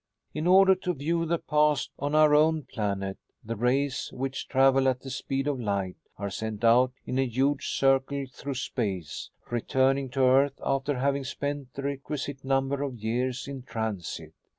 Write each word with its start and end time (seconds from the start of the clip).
"In 0.33 0.47
order 0.47 0.73
to 0.73 0.95
view 0.95 1.27
the 1.27 1.37
past 1.37 1.91
on 1.99 2.15
our 2.15 2.33
own 2.33 2.63
planet, 2.63 3.19
the 3.45 3.55
rays, 3.55 4.09
which 4.11 4.47
travel 4.47 4.87
at 4.87 5.01
the 5.01 5.11
speed 5.11 5.45
of 5.45 5.59
light, 5.59 5.95
are 6.17 6.31
sent 6.31 6.63
out 6.63 6.91
in 7.05 7.19
a 7.19 7.27
huge 7.27 7.67
circle 7.67 8.25
through 8.27 8.55
space, 8.55 9.29
returning 9.51 10.09
to 10.09 10.23
earth 10.23 10.59
after 10.65 10.97
having 10.97 11.23
spent 11.23 11.75
the 11.75 11.83
requisite 11.83 12.43
number 12.43 12.81
of 12.81 12.97
years 12.97 13.47
in 13.47 13.61
transit. 13.61 14.33